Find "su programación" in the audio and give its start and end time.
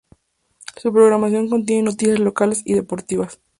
0.77-1.47